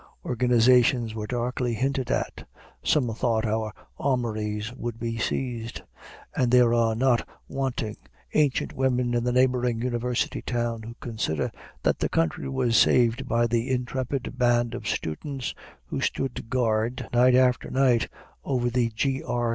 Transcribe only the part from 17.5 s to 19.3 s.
night, over the G.